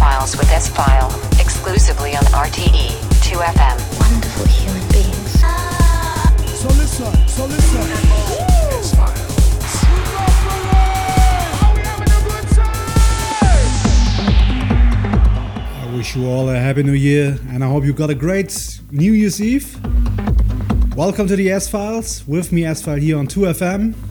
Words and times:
S-Files 0.00 0.34
with 0.38 0.50
S-File, 0.50 1.10
exclusively 1.38 2.16
on 2.16 2.22
RTE 2.32 2.88
2FM. 3.20 3.76
Wonderful 4.00 4.46
human 4.46 4.88
beings. 4.88 5.40
So 6.58 6.68
listen, 6.68 7.28
so 7.28 7.44
listen. 7.44 7.82
I 15.76 15.94
wish 15.94 16.16
you 16.16 16.26
all 16.26 16.48
a 16.48 16.58
happy 16.58 16.82
new 16.82 16.92
year 16.92 17.38
and 17.50 17.62
I 17.62 17.68
hope 17.68 17.84
you 17.84 17.92
got 17.92 18.08
a 18.08 18.14
great 18.14 18.80
New 18.90 19.12
Year's 19.12 19.38
Eve. 19.42 19.78
Welcome 20.96 21.28
to 21.28 21.36
the 21.36 21.50
S 21.50 21.68
Files 21.68 22.26
with 22.26 22.52
me, 22.52 22.64
S 22.64 22.80
File, 22.80 22.96
here 22.96 23.18
on 23.18 23.26
2FM. 23.26 24.09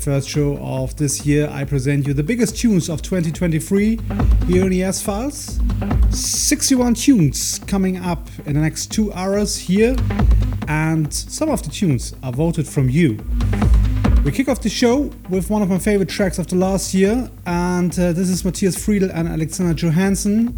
The 0.00 0.12
first 0.12 0.30
show 0.30 0.56
of 0.62 0.96
this 0.96 1.26
year, 1.26 1.46
I 1.52 1.64
present 1.64 2.06
you 2.06 2.14
the 2.14 2.22
biggest 2.22 2.56
tunes 2.56 2.88
of 2.88 3.02
2023 3.02 4.00
here 4.46 4.62
in 4.64 4.70
the 4.70 4.82
S 4.82 5.02
Files. 5.02 5.60
61 6.08 6.94
tunes 6.94 7.58
coming 7.66 7.98
up 7.98 8.26
in 8.46 8.54
the 8.54 8.62
next 8.62 8.90
two 8.90 9.12
hours 9.12 9.58
here, 9.58 9.94
and 10.68 11.12
some 11.12 11.50
of 11.50 11.62
the 11.62 11.68
tunes 11.68 12.14
are 12.22 12.32
voted 12.32 12.66
from 12.66 12.88
you. 12.88 13.18
We 14.24 14.32
kick 14.32 14.48
off 14.48 14.62
the 14.62 14.70
show 14.70 15.12
with 15.28 15.50
one 15.50 15.60
of 15.60 15.68
my 15.68 15.78
favorite 15.78 16.08
tracks 16.08 16.38
of 16.38 16.46
the 16.46 16.56
last 16.56 16.94
year, 16.94 17.30
and 17.44 17.92
uh, 17.98 18.12
this 18.12 18.30
is 18.30 18.42
Mattias 18.42 18.78
Fridell 18.78 19.14
and 19.14 19.28
Alexander 19.28 19.74
Johansson. 19.74 20.56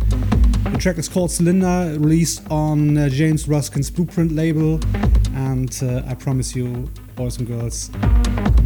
The 0.71 0.79
track 0.79 0.99
is 0.99 1.09
called 1.09 1.33
Cylinder, 1.33 1.99
released 1.99 2.49
on 2.49 2.97
uh, 2.97 3.09
James 3.09 3.49
Ruskin's 3.49 3.91
Blueprint 3.91 4.31
label, 4.31 4.79
and 5.35 5.77
uh, 5.83 6.03
I 6.07 6.15
promise 6.15 6.55
you, 6.55 6.89
boys 7.15 7.39
and 7.39 7.47
girls, 7.47 7.91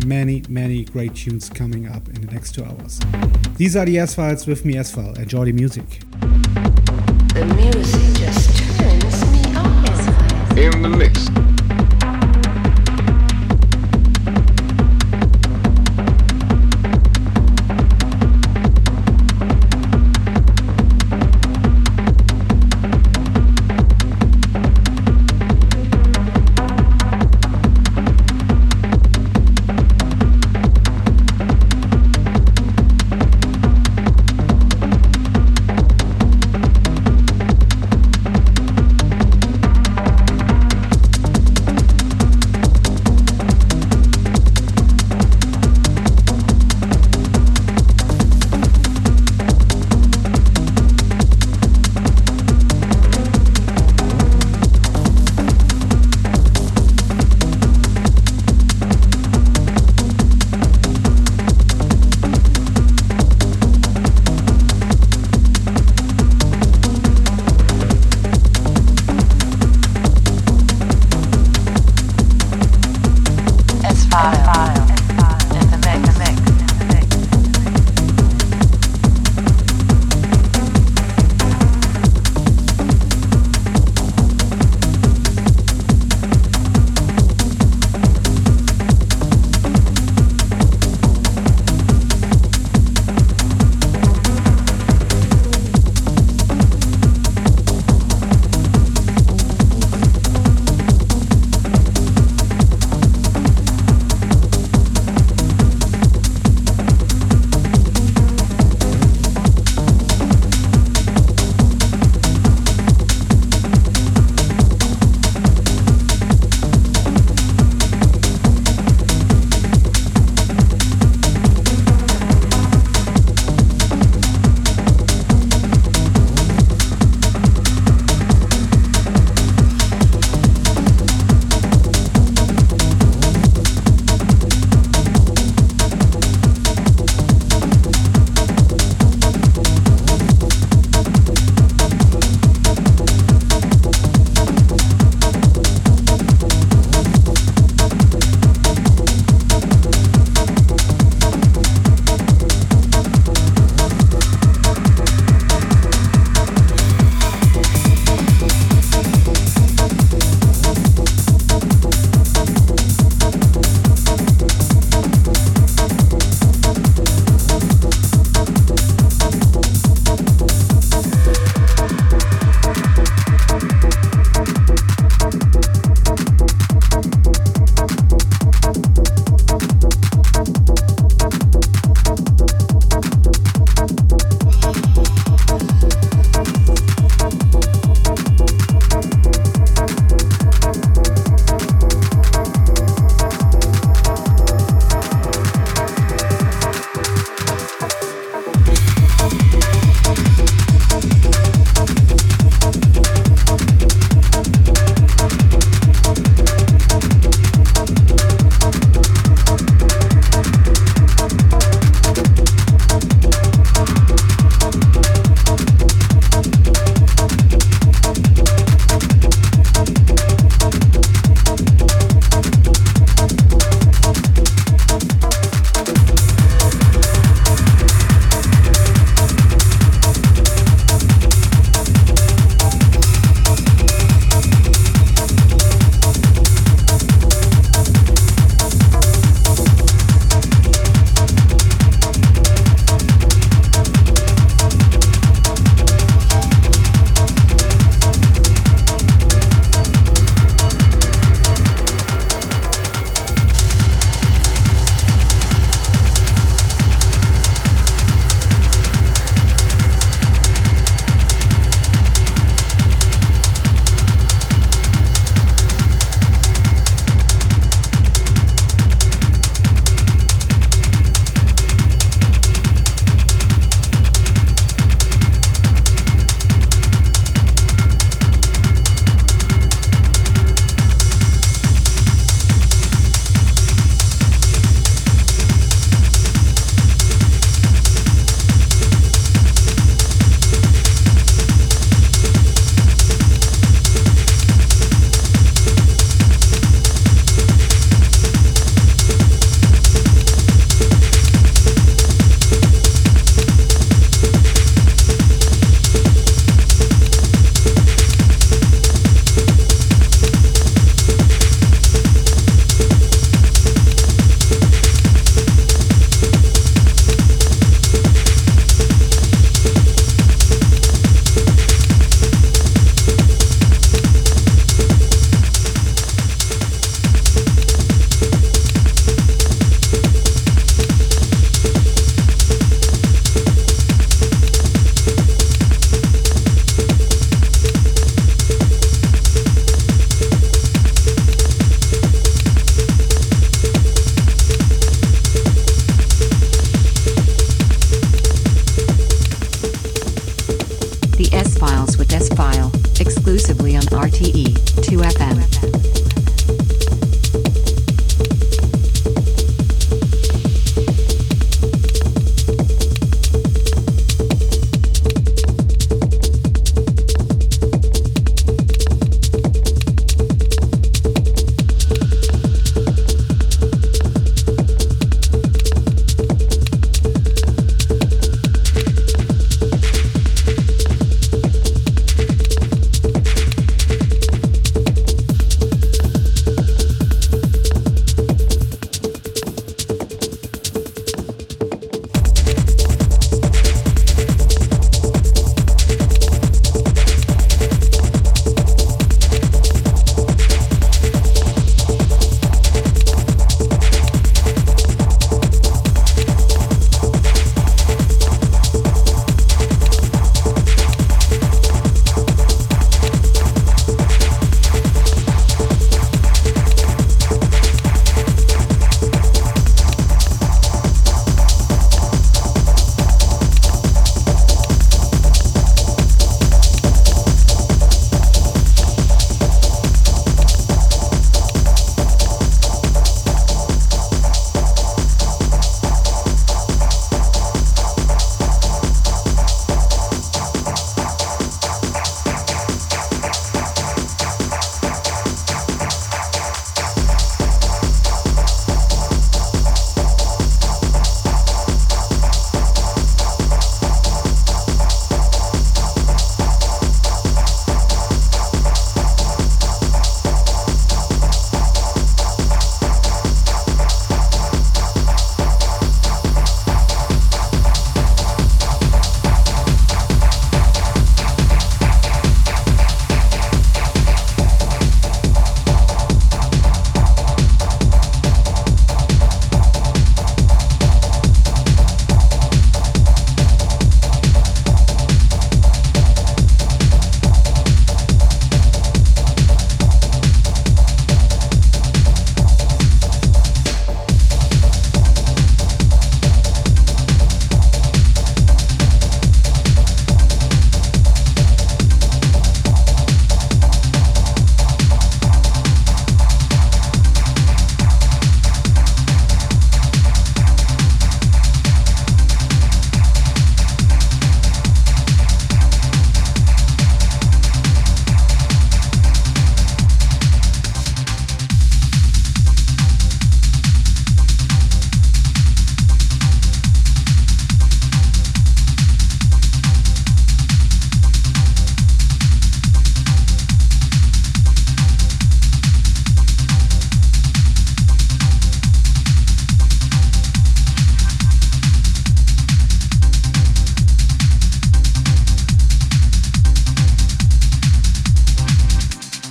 many, 0.07 0.43
many 0.48 0.84
great 0.84 1.15
tunes 1.15 1.48
coming 1.48 1.87
up 1.89 2.09
in 2.09 2.27
the 2.27 2.33
next 2.33 2.55
two 2.55 2.65
hours. 2.65 3.01
These 3.57 3.77
are 3.77 3.84
the 3.84 3.98
S 3.98 4.15
Files 4.15 4.47
with 4.47 4.65
me, 4.65 4.77
S 4.77 4.95
File. 4.95 5.15
Enjoy 5.15 5.45
the 5.45 5.53
music. 5.53 6.01
The 7.35 7.45
music 7.57 8.19
just 8.19 8.57
turns 8.79 9.33
me 9.33 9.57
on. 9.57 10.59
in 10.59 10.83
the 10.83 10.89
mix. 10.89 11.56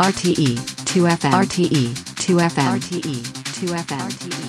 RTE 0.06 0.54
2FM 0.86 1.34
RTE 1.34 1.84
2FM 2.22 2.78
RTE 2.78 3.16
2FM 3.58 4.45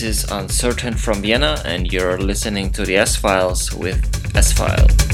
This 0.00 0.24
is 0.24 0.30
Uncertain 0.30 0.94
from 0.94 1.20
Vienna, 1.20 1.60
and 1.66 1.92
you're 1.92 2.18
listening 2.18 2.72
to 2.72 2.86
the 2.86 2.96
S 2.96 3.16
Files 3.16 3.70
with 3.74 4.00
S 4.34 4.50
File. 4.50 5.09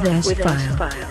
With 0.00 0.40
S-File. 0.40 1.07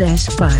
With 0.00 0.59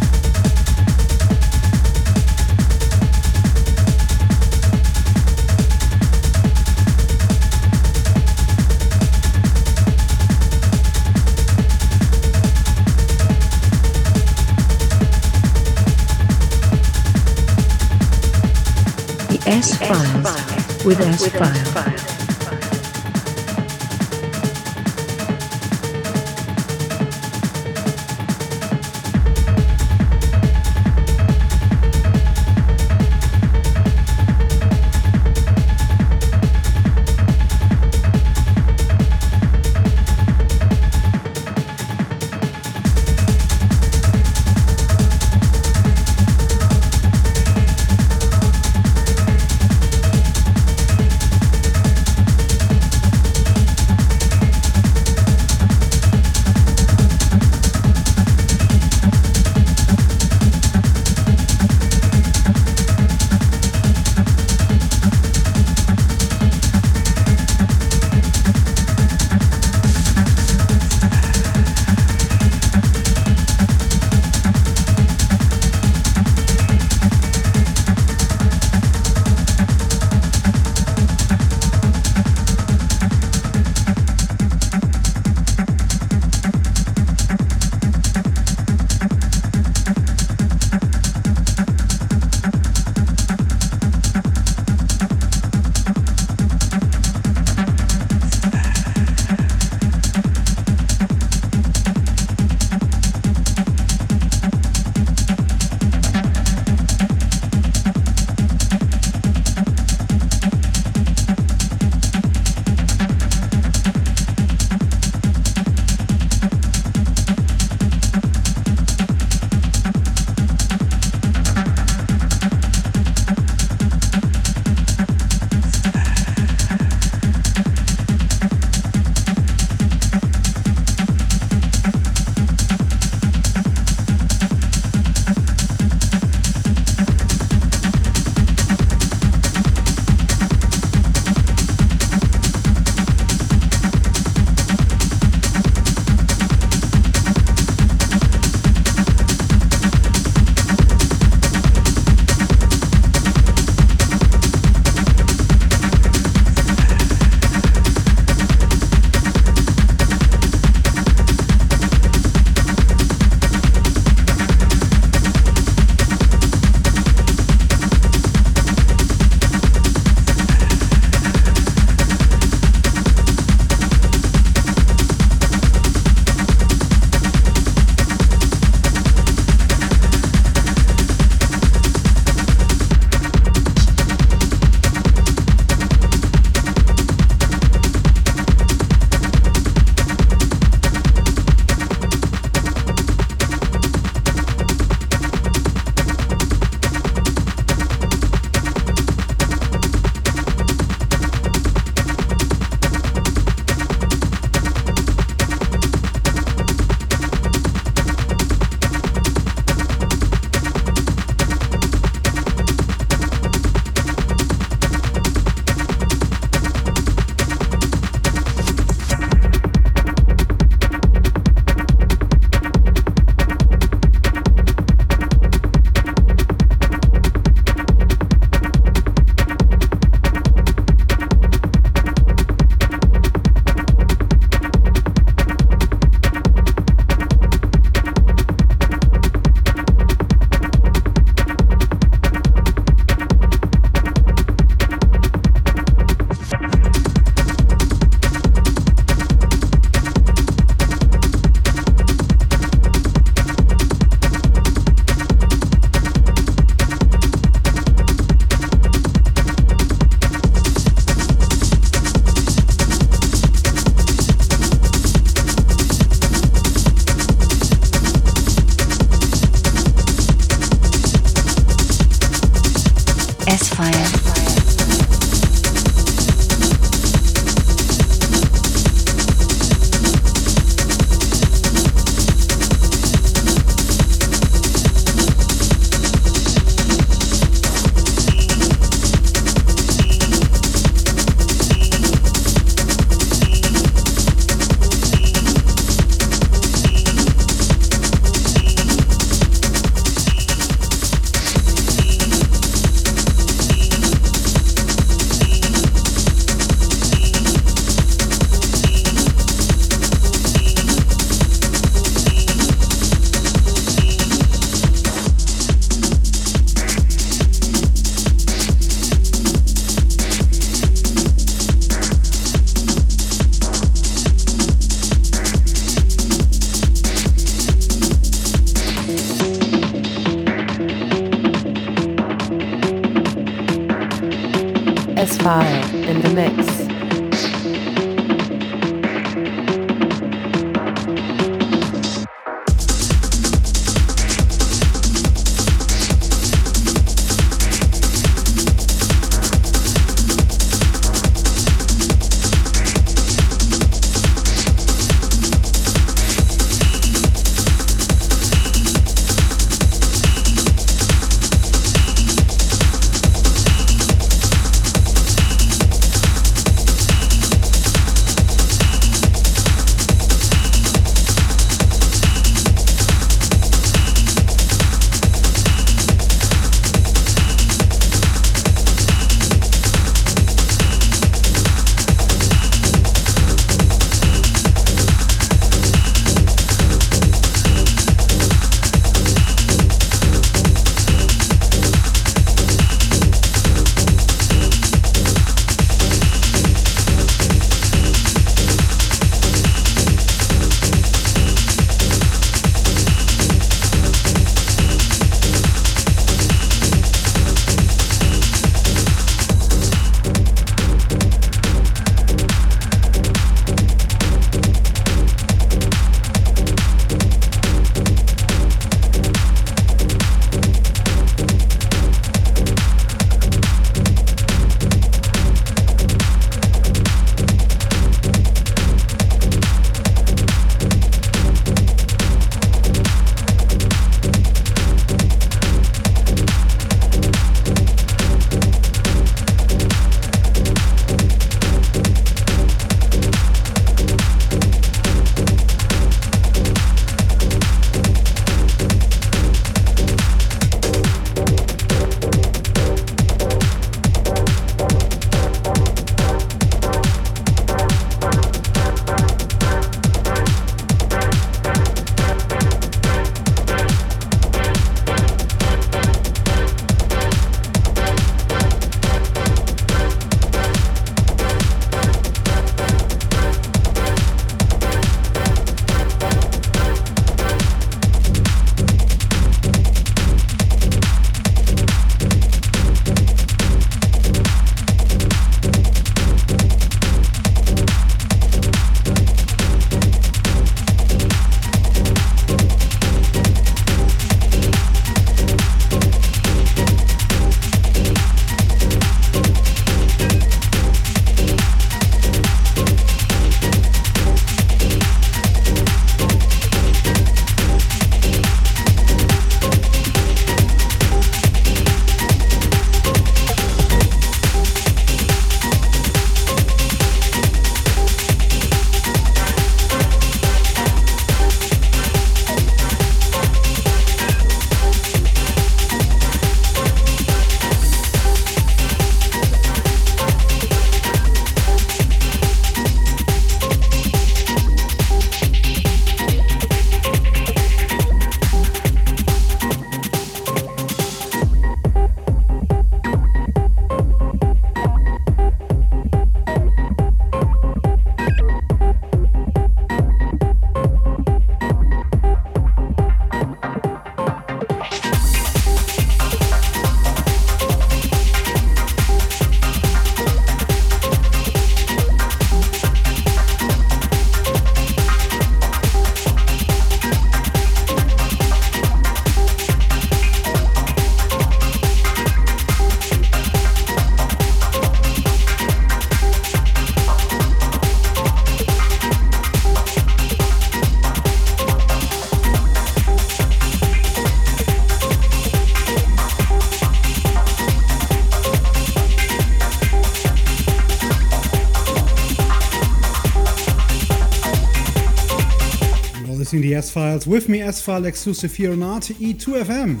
The 596.72 596.78
S 596.78 596.90
Files 596.90 597.26
with 597.26 597.50
me, 597.50 597.60
S 597.60 597.82
File 597.82 598.06
exclusive 598.06 598.54
here 598.54 598.72
on 598.72 598.78
RTE 598.78 599.34
2FM. 599.34 600.00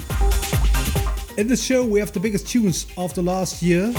In 1.36 1.46
this 1.46 1.62
show, 1.62 1.84
we 1.84 2.00
have 2.00 2.12
the 2.12 2.20
biggest 2.20 2.48
tunes 2.48 2.86
of 2.96 3.12
the 3.14 3.20
last 3.20 3.62
year, 3.62 3.92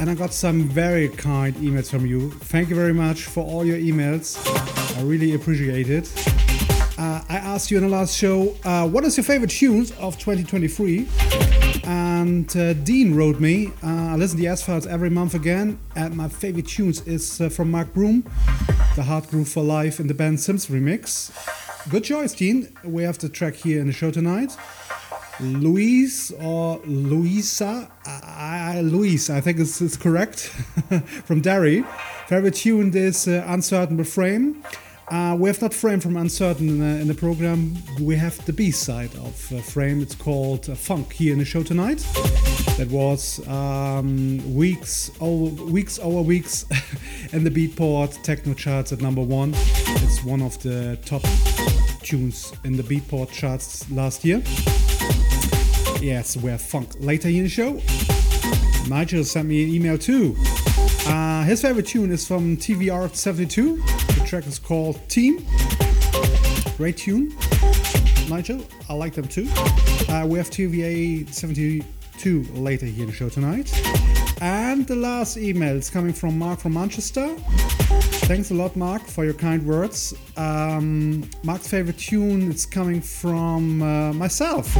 and 0.00 0.10
I 0.10 0.14
got 0.16 0.32
some 0.32 0.64
very 0.64 1.10
kind 1.10 1.54
emails 1.56 1.88
from 1.88 2.06
you. 2.06 2.30
Thank 2.30 2.70
you 2.70 2.74
very 2.74 2.92
much 2.92 3.26
for 3.26 3.44
all 3.44 3.64
your 3.64 3.78
emails. 3.78 4.36
I 4.98 5.02
really 5.02 5.34
appreciate 5.34 5.90
it. 5.90 6.10
Uh, 6.98 7.22
I 7.28 7.36
asked 7.36 7.70
you 7.70 7.76
in 7.76 7.84
the 7.84 7.88
last 7.88 8.16
show, 8.16 8.56
uh, 8.64 8.88
what 8.88 9.04
is 9.04 9.16
your 9.16 9.22
favorite 9.22 9.50
tunes 9.50 9.92
of 9.92 10.18
2023? 10.18 11.06
And 11.84 12.56
uh, 12.56 12.72
Dean 12.72 13.14
wrote 13.14 13.38
me, 13.38 13.68
uh, 13.84 13.86
I 13.86 14.16
listen 14.16 14.38
to 14.38 14.42
the 14.42 14.48
S 14.48 14.64
Files 14.64 14.88
every 14.88 15.10
month 15.10 15.34
again, 15.34 15.78
and 15.94 16.16
my 16.16 16.28
favorite 16.28 16.66
tunes 16.66 17.00
is 17.06 17.40
uh, 17.40 17.48
from 17.48 17.70
Mark 17.70 17.94
Broom, 17.94 18.24
The 18.96 19.04
Hard 19.04 19.28
Groove 19.28 19.48
for 19.48 19.62
Life 19.62 20.00
in 20.00 20.08
the 20.08 20.14
Ben 20.14 20.36
Sims 20.36 20.66
remix. 20.66 21.30
Good 21.90 22.04
choice, 22.04 22.34
Dean. 22.34 22.68
We 22.84 23.04
have 23.04 23.16
the 23.16 23.30
track 23.30 23.54
here 23.54 23.80
in 23.80 23.86
the 23.86 23.94
show 23.94 24.10
tonight. 24.10 24.54
Luis 25.40 26.30
or 26.32 26.82
Luisa, 26.84 27.90
I, 28.04 28.74
I, 28.76 28.80
Luis, 28.82 29.30
I 29.30 29.40
think 29.40 29.58
it's, 29.58 29.80
it's 29.80 29.96
correct, 29.96 30.40
from 31.24 31.40
Derry. 31.40 31.84
Favorite 32.26 32.56
tune 32.56 32.94
is 32.94 33.26
uh, 33.26 33.42
Uncertain 33.46 33.96
Refrain. 33.96 34.62
Uh, 35.10 35.34
we 35.38 35.48
have 35.48 35.60
not 35.62 35.72
Frame 35.72 36.00
from 36.00 36.18
Uncertain 36.18 36.68
in, 36.68 36.82
uh, 36.82 37.00
in 37.00 37.08
the 37.08 37.14
program. 37.14 37.74
We 37.98 38.14
have 38.16 38.44
the 38.44 38.52
B 38.52 38.70
side 38.70 39.14
of 39.16 39.52
uh, 39.52 39.60
Frame. 39.62 40.02
It's 40.02 40.14
called 40.14 40.68
uh, 40.68 40.74
Funk 40.74 41.14
here 41.14 41.32
in 41.32 41.38
the 41.38 41.46
show 41.46 41.62
tonight. 41.62 41.98
That 42.76 42.88
was 42.90 43.46
um, 43.48 44.54
weeks 44.54 45.10
over 45.20 45.64
weeks 45.64 45.98
over 45.98 46.20
weeks 46.20 46.66
in 47.32 47.42
the 47.42 47.50
Beatport 47.50 48.22
techno 48.22 48.52
charts 48.52 48.92
at 48.92 49.00
number 49.00 49.22
one. 49.22 49.54
It's 49.54 50.22
one 50.22 50.42
of 50.42 50.62
the 50.62 50.98
top 51.06 51.22
tunes 52.02 52.52
in 52.64 52.76
the 52.76 52.82
Beatport 52.82 53.32
charts 53.32 53.90
last 53.90 54.26
year. 54.26 54.42
Yes, 56.02 56.36
we 56.36 56.50
have 56.50 56.60
Funk 56.60 56.90
later 57.00 57.28
in 57.28 57.44
the 57.44 57.48
show. 57.48 57.80
Nigel 58.88 59.24
sent 59.24 59.48
me 59.48 59.64
an 59.64 59.70
email 59.70 59.96
too. 59.96 60.36
Uh, 61.08 61.42
his 61.44 61.62
favorite 61.62 61.86
tune 61.86 62.10
is 62.10 62.26
from 62.26 62.56
TVR 62.56 63.14
72. 63.14 63.76
The 63.78 64.24
track 64.26 64.46
is 64.46 64.58
called 64.58 65.00
Team. 65.08 65.44
Great 66.76 66.98
tune. 66.98 67.34
Nigel, 68.28 68.62
I 68.90 68.92
like 68.92 69.14
them 69.14 69.26
too. 69.26 69.48
Uh, 70.08 70.26
we 70.28 70.36
have 70.36 70.50
TVA 70.50 71.26
72 71.32 72.42
later 72.52 72.84
here 72.84 73.04
in 73.04 73.10
the 73.10 73.16
show 73.16 73.30
tonight. 73.30 73.72
And 74.42 74.86
the 74.86 74.96
last 74.96 75.38
email 75.38 75.76
is 75.76 75.88
coming 75.88 76.12
from 76.12 76.38
Mark 76.38 76.60
from 76.60 76.74
Manchester. 76.74 77.34
Thanks 78.28 78.50
a 78.50 78.54
lot, 78.54 78.76
Mark, 78.76 79.02
for 79.02 79.24
your 79.24 79.32
kind 79.32 79.66
words. 79.66 80.12
Um, 80.36 81.28
Mark's 81.42 81.68
favorite 81.68 81.96
tune 81.98 82.52
is 82.52 82.66
coming 82.66 83.00
from 83.00 83.80
uh, 83.80 84.12
myself. 84.12 84.76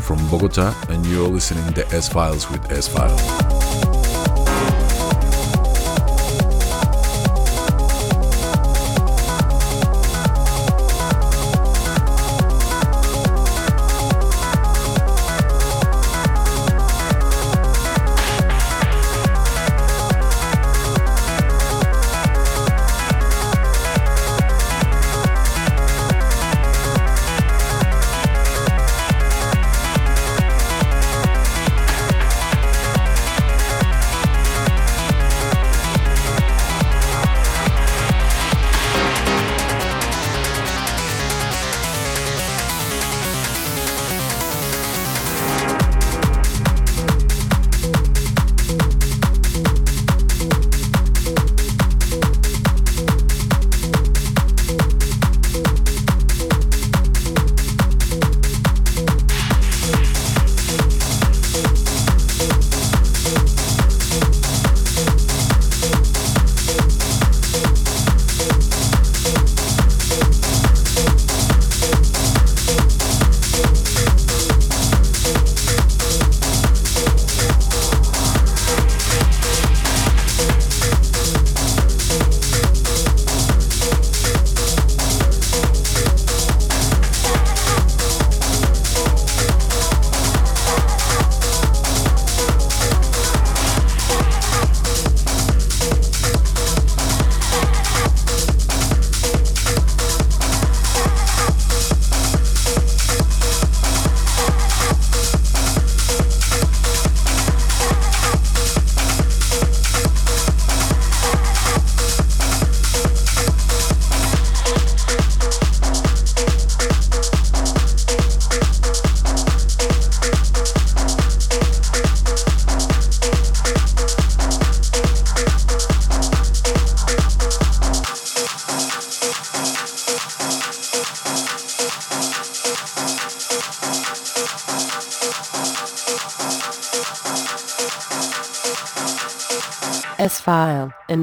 From 0.00 0.18
Bogota, 0.30 0.74
and 0.88 1.04
you're 1.06 1.28
listening 1.28 1.72
to 1.74 1.86
S 1.88 2.08
Files 2.08 2.50
with 2.50 2.70
S 2.70 2.88
Files. 2.88 3.95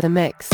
The 0.04 0.10
mix. 0.10 0.53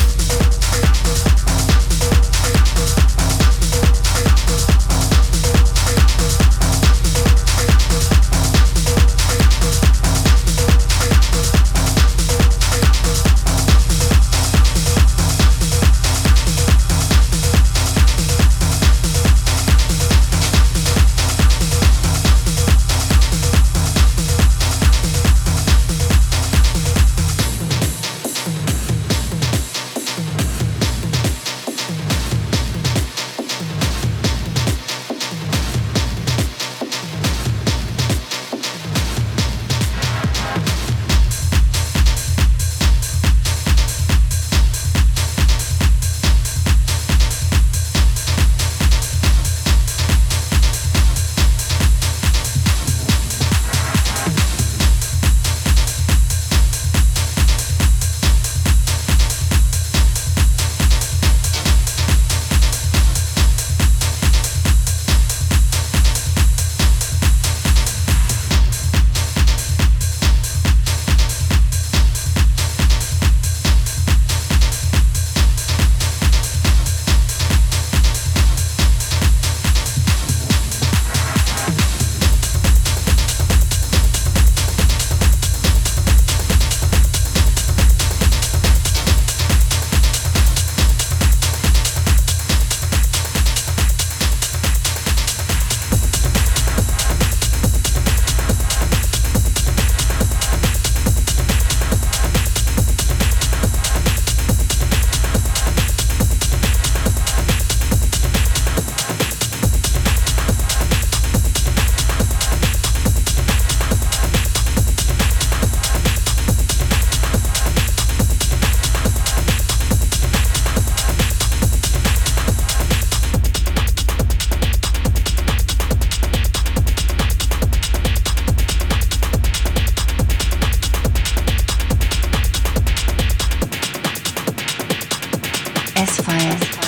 S-Files. 136.00 136.79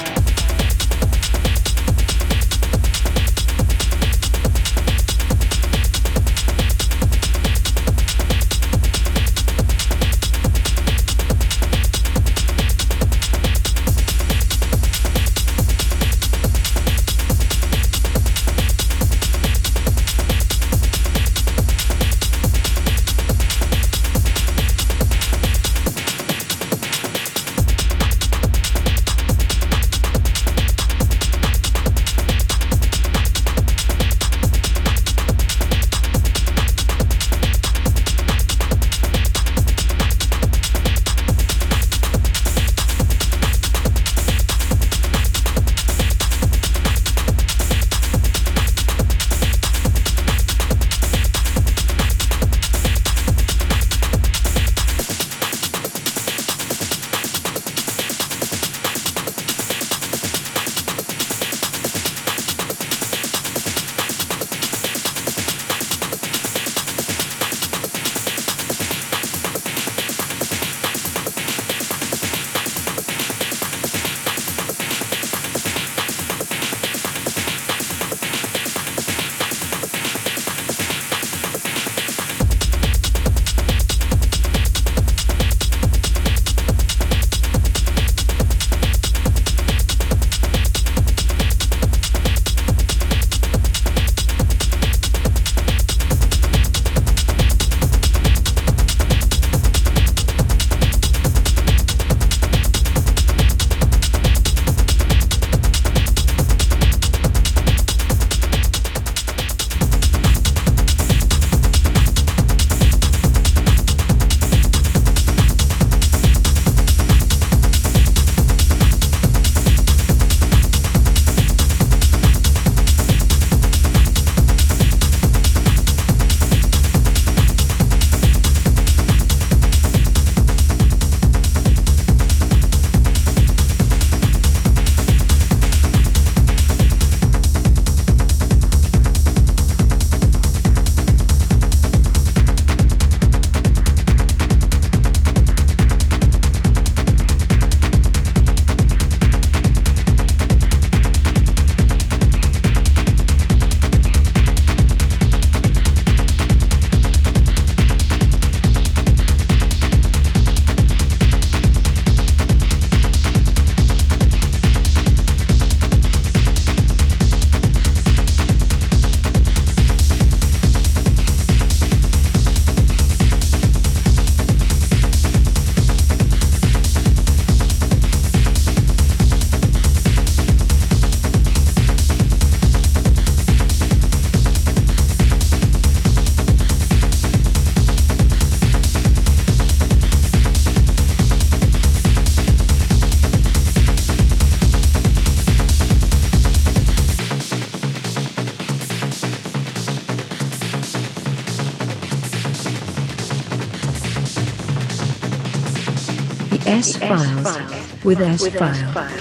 With 208.11 208.21
S 208.61 209.20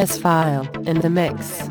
S 0.00 0.16
File 0.16 0.66
in 0.86 1.02
the 1.02 1.10
mix. 1.10 1.69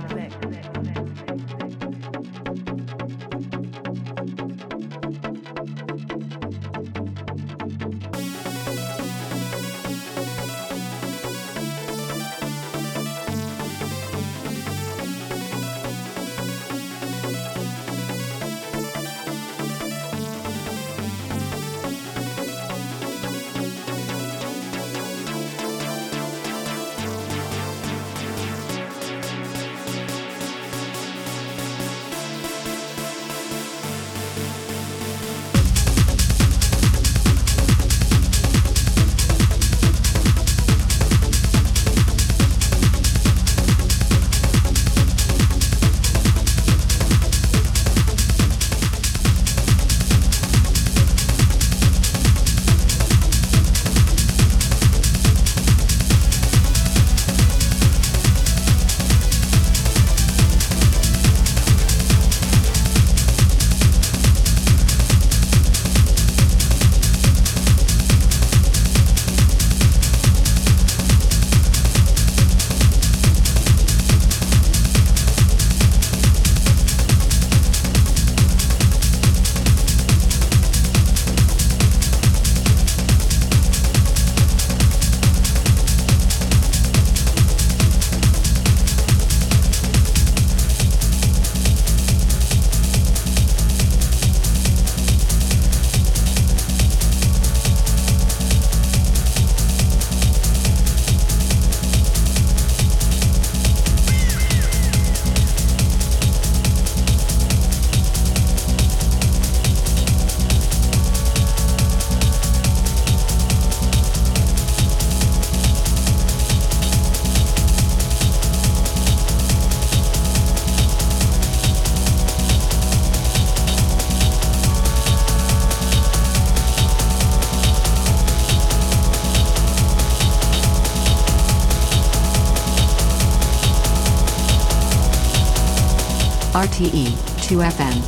RTE 136.79 137.11
2FM. 137.43 137.67
Files 137.81 137.98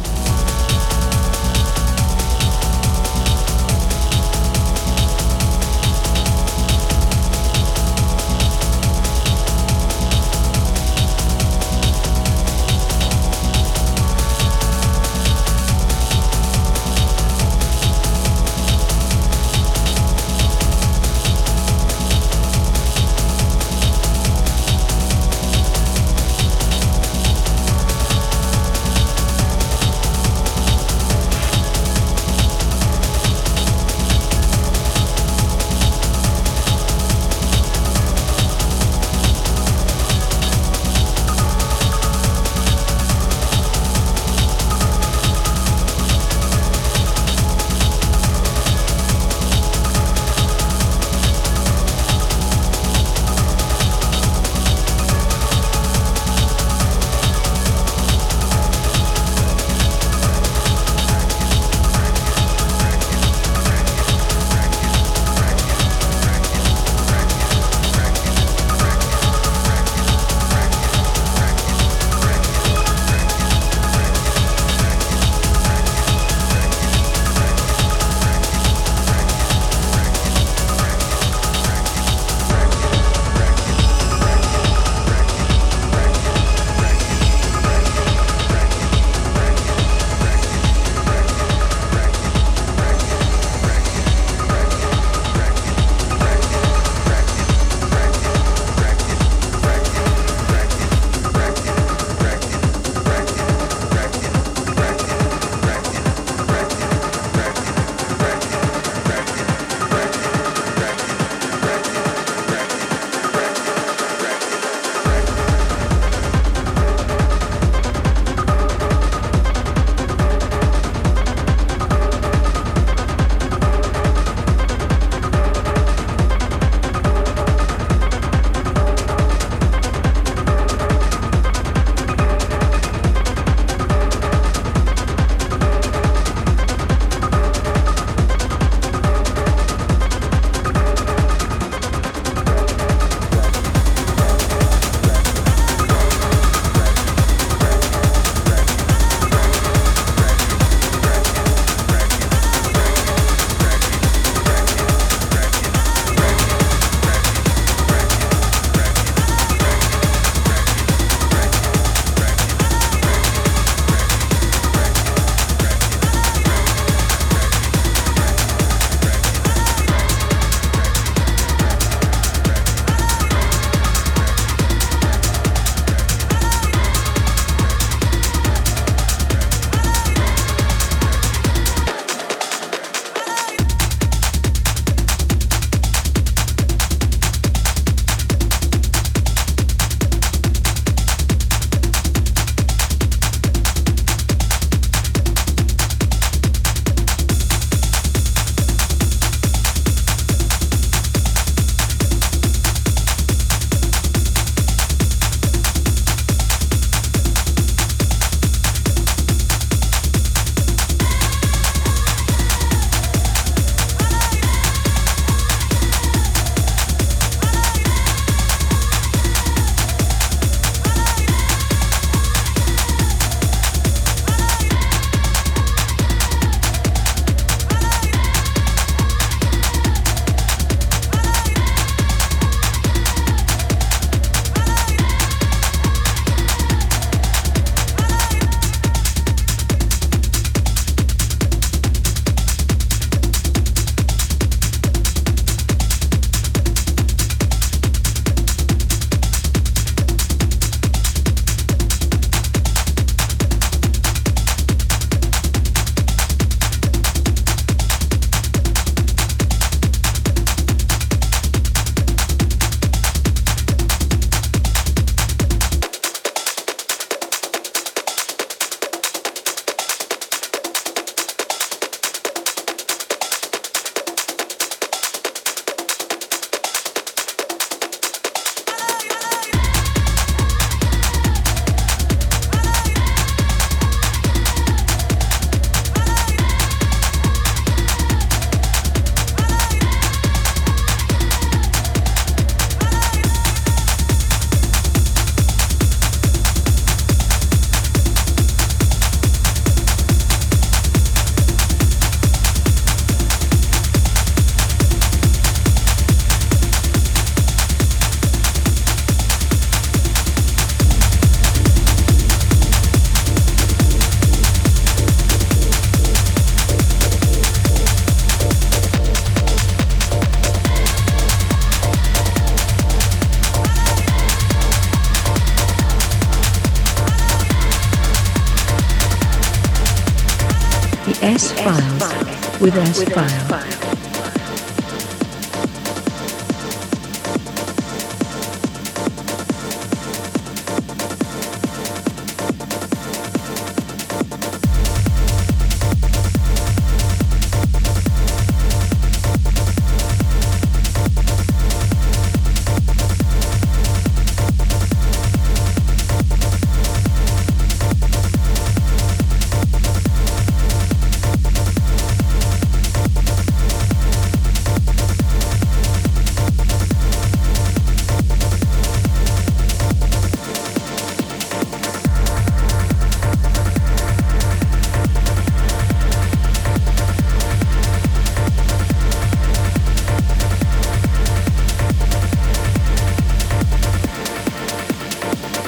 with 332.61 332.75
S 332.75 333.03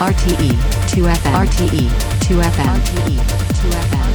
RTE 0.03 0.51
2FM 0.91 1.31
RTE 1.31 1.87
2FM 2.19 2.67
RTE 2.75 3.15
2FM 3.55 4.12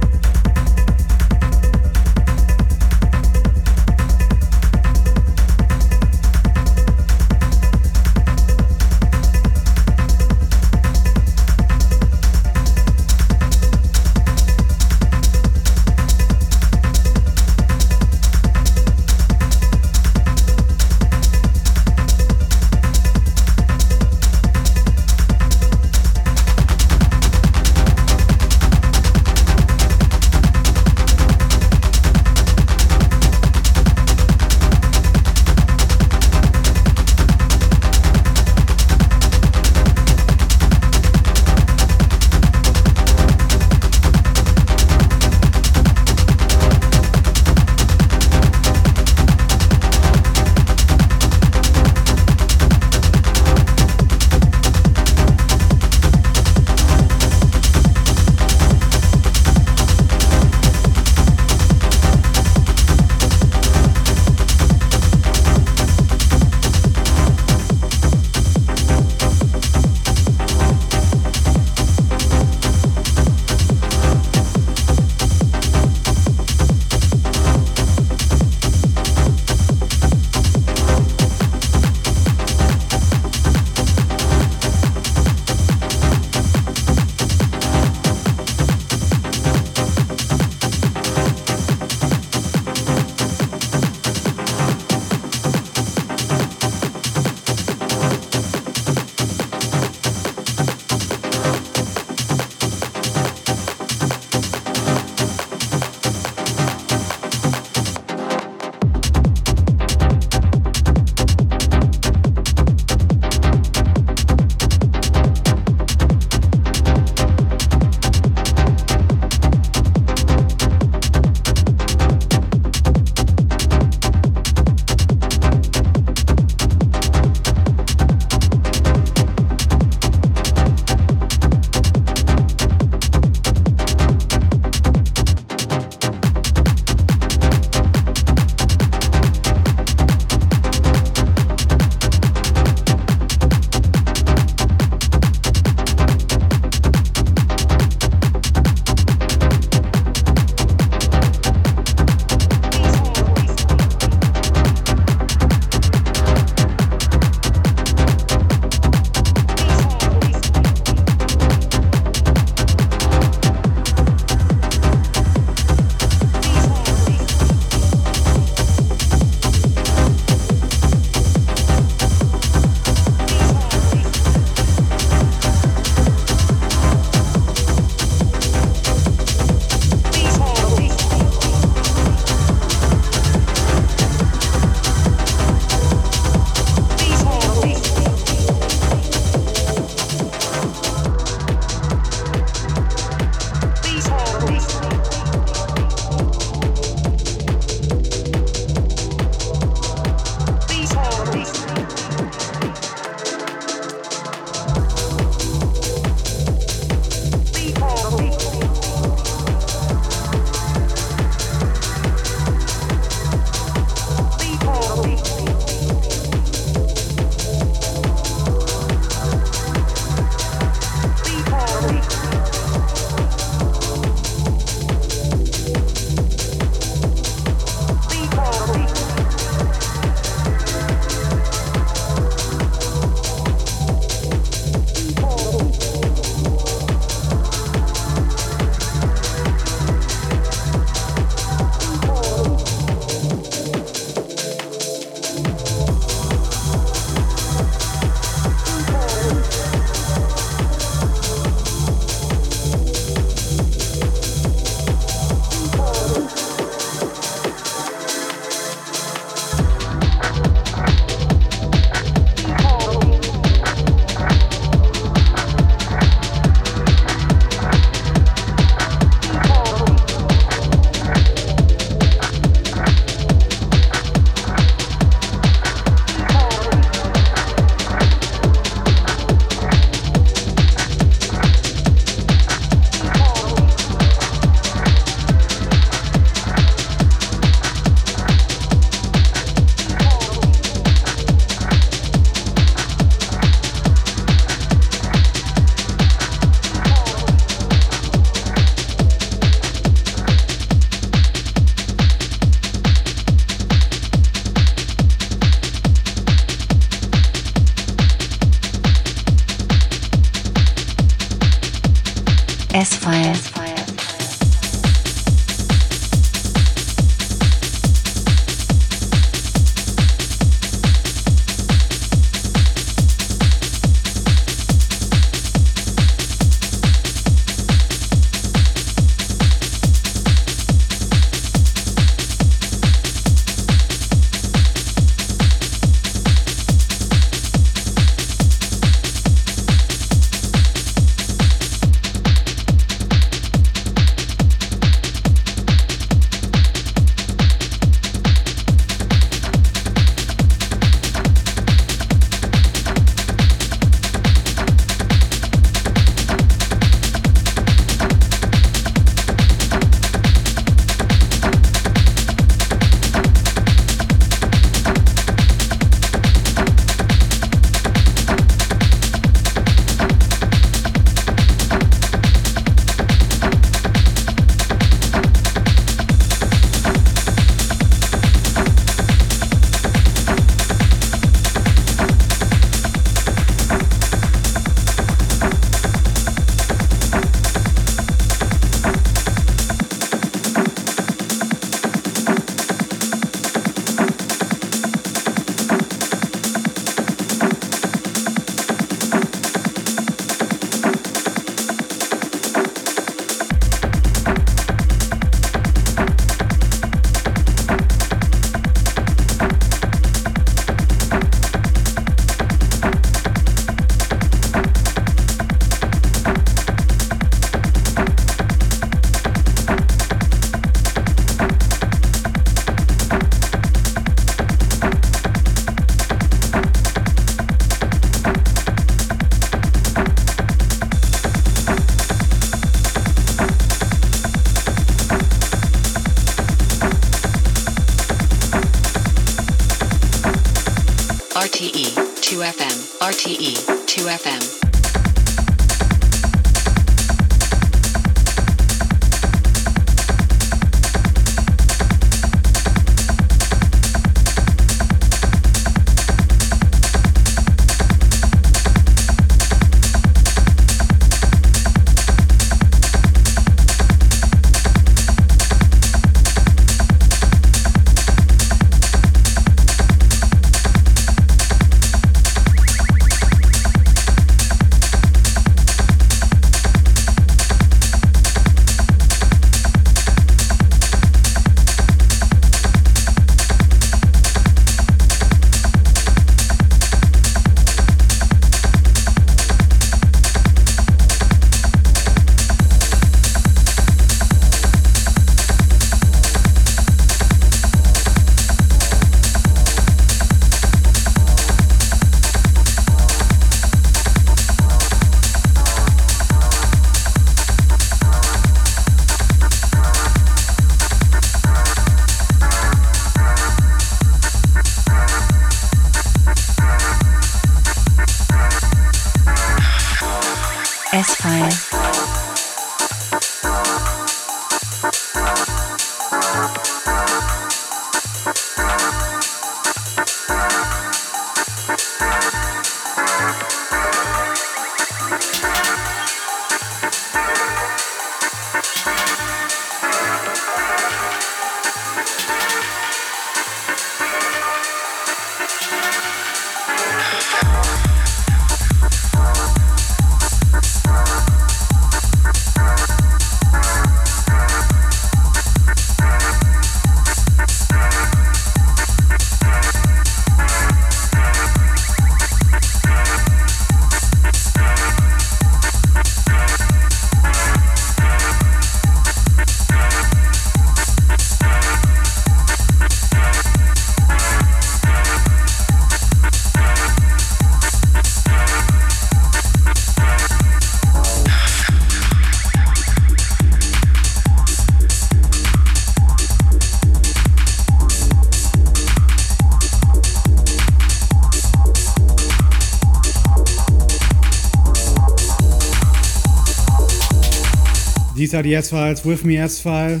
These 598.34 598.40
are 598.40 598.42
the 598.42 598.56
S 598.56 598.70
Files 598.70 599.04
with 599.04 599.24
me, 599.24 599.36
S 599.36 599.60
File, 599.62 600.00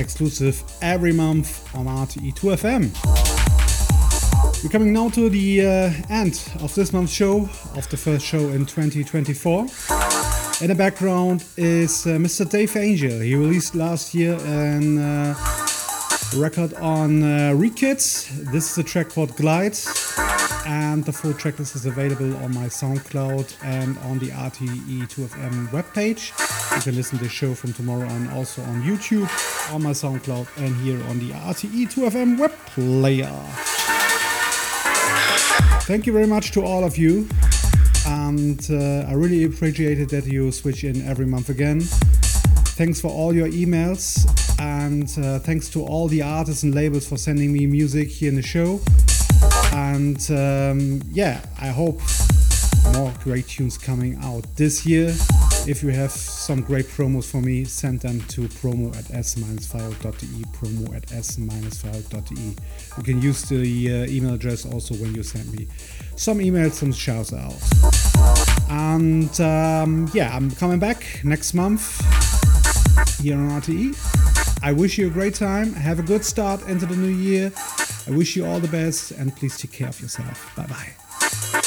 exclusive 0.00 0.62
every 0.80 1.12
month 1.12 1.74
on 1.74 1.86
RTE2FM. 1.86 2.92
We're 4.62 4.70
coming 4.70 4.92
now 4.92 5.08
to 5.08 5.28
the 5.28 5.66
uh, 5.66 5.92
end 6.08 6.40
of 6.60 6.72
this 6.76 6.92
month's 6.92 7.12
show, 7.12 7.50
of 7.74 7.88
the 7.90 7.96
first 7.96 8.24
show 8.24 8.38
in 8.50 8.64
2024. 8.64 9.62
In 10.60 10.68
the 10.68 10.76
background 10.76 11.44
is 11.56 12.06
uh, 12.06 12.10
Mr. 12.10 12.48
Dave 12.48 12.76
Angel. 12.76 13.18
He 13.18 13.34
released 13.34 13.74
last 13.74 14.14
year 14.14 14.38
an 14.44 14.98
uh, 14.98 15.34
record 16.36 16.74
on 16.74 17.24
uh. 17.24 17.54
This 18.52 18.70
is 18.70 18.78
a 18.78 18.84
track 18.84 19.08
called 19.08 19.34
Glide, 19.34 19.76
and 20.64 21.04
the 21.04 21.12
full 21.12 21.32
tracklist 21.32 21.74
is 21.74 21.86
available 21.86 22.36
on 22.36 22.54
my 22.54 22.66
SoundCloud 22.66 23.52
and 23.64 23.98
on 23.98 24.20
the 24.20 24.28
RTE2FM 24.28 25.70
webpage. 25.70 26.30
You 26.74 26.82
can 26.82 26.96
listen 26.96 27.18
to 27.18 27.24
the 27.24 27.30
show 27.30 27.54
from 27.54 27.72
tomorrow 27.72 28.08
on 28.08 28.28
also 28.30 28.62
on 28.62 28.82
YouTube, 28.82 29.28
on 29.72 29.82
my 29.82 29.90
SoundCloud, 29.90 30.46
and 30.58 30.74
here 30.76 31.02
on 31.08 31.18
the 31.18 31.30
RTE2FM 31.30 32.38
web 32.38 32.52
player. 32.66 33.32
Thank 35.84 36.06
you 36.06 36.12
very 36.12 36.26
much 36.26 36.52
to 36.52 36.62
all 36.62 36.84
of 36.84 36.96
you 36.96 37.28
and 38.06 38.68
uh, 38.70 39.08
I 39.08 39.14
really 39.14 39.44
appreciate 39.44 39.98
it 39.98 40.08
that 40.10 40.26
you 40.26 40.50
switch 40.52 40.84
in 40.84 41.06
every 41.06 41.26
month 41.26 41.48
again. 41.48 41.80
Thanks 41.80 43.00
for 43.00 43.08
all 43.08 43.34
your 43.34 43.48
emails, 43.48 44.26
and 44.60 45.08
uh, 45.24 45.38
thanks 45.38 45.68
to 45.70 45.84
all 45.84 46.08
the 46.08 46.22
artists 46.22 46.62
and 46.62 46.74
labels 46.74 47.06
for 47.06 47.16
sending 47.16 47.52
me 47.52 47.66
music 47.66 48.08
here 48.08 48.28
in 48.28 48.36
the 48.36 48.42
show. 48.42 48.80
And 49.72 50.18
um, 50.30 51.02
yeah, 51.10 51.44
I 51.60 51.68
hope 51.68 52.00
more 52.94 53.12
great 53.22 53.46
tunes 53.48 53.78
coming 53.78 54.16
out 54.22 54.44
this 54.56 54.84
year. 54.86 55.14
If 55.64 55.80
you 55.82 55.90
have 55.90 56.10
some 56.10 56.60
great 56.60 56.86
promos 56.86 57.30
for 57.30 57.40
me, 57.40 57.64
send 57.64 58.00
them 58.00 58.20
to 58.22 58.42
promo 58.48 58.96
at 58.96 59.08
s-file.de, 59.12 60.42
promo 60.52 60.96
at 60.96 61.12
s-file.de. 61.12 62.56
You 62.96 63.02
can 63.04 63.22
use 63.22 63.42
the 63.42 63.62
uh, 63.62 64.06
email 64.10 64.34
address 64.34 64.66
also 64.66 64.94
when 64.96 65.14
you 65.14 65.22
send 65.22 65.52
me 65.56 65.68
some 66.16 66.38
emails, 66.38 66.72
some 66.72 66.92
shouts 66.92 67.32
out. 67.32 67.54
And 68.70 69.40
um, 69.40 70.10
yeah, 70.12 70.34
I'm 70.34 70.50
coming 70.50 70.80
back 70.80 71.20
next 71.22 71.54
month 71.54 72.00
here 73.20 73.36
on 73.36 73.60
RTE. 73.60 73.96
I 74.64 74.72
wish 74.72 74.98
you 74.98 75.06
a 75.06 75.10
great 75.10 75.36
time. 75.36 75.72
Have 75.74 76.00
a 76.00 76.02
good 76.02 76.24
start 76.24 76.66
into 76.68 76.86
the 76.86 76.96
new 76.96 77.06
year. 77.06 77.52
I 78.08 78.10
wish 78.10 78.34
you 78.34 78.44
all 78.44 78.58
the 78.58 78.68
best 78.68 79.12
and 79.12 79.34
please 79.36 79.56
take 79.58 79.72
care 79.72 79.88
of 79.88 80.00
yourself. 80.00 80.54
Bye 80.56 80.66
bye. 80.66 81.61